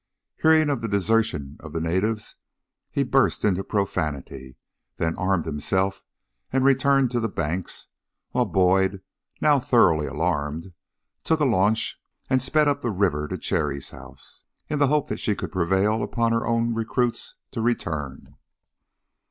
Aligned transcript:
Hearing 0.41 0.71
of 0.71 0.81
the 0.81 0.87
desertion 0.87 1.57
of 1.59 1.73
the 1.73 1.79
natives, 1.79 2.35
he 2.89 3.03
burst 3.03 3.45
into 3.45 3.63
profanity, 3.63 4.57
then 4.97 5.15
armed 5.15 5.45
himself 5.45 6.01
and 6.51 6.65
returned 6.65 7.11
to 7.11 7.19
the 7.19 7.29
banks, 7.29 7.85
while 8.31 8.47
Boyd, 8.47 9.03
now 9.41 9.59
thoroughly 9.59 10.07
alarmed, 10.07 10.73
took 11.23 11.39
a 11.39 11.45
launch 11.45 12.01
and 12.31 12.41
sped 12.41 12.67
up 12.67 12.81
the 12.81 12.89
river 12.89 13.27
to 13.27 13.37
Cherry's 13.37 13.91
house, 13.91 14.43
in 14.69 14.79
the 14.79 14.87
hope 14.87 15.07
that 15.07 15.19
she 15.19 15.35
could 15.35 15.51
prevail 15.51 16.01
upon 16.01 16.31
her 16.31 16.47
own 16.47 16.73
recruits 16.73 17.35
to 17.51 17.61
return. 17.61 18.37